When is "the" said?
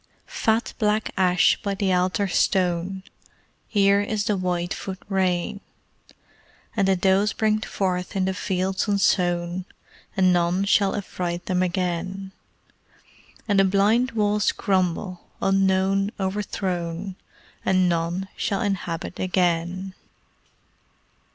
1.75-1.93, 4.25-4.35, 6.87-6.95, 8.25-8.33, 13.59-13.63